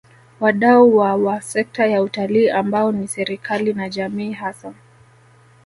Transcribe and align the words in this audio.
Wadau 0.39 0.95
wa 0.95 1.15
wa 1.15 1.41
sekta 1.41 1.85
ya 1.87 2.01
Utalii 2.01 2.49
ambao 2.49 2.91
ni 2.91 3.07
serikali 3.07 3.73
na 3.73 3.89
jamii 3.89 4.31
hasa 4.33 4.73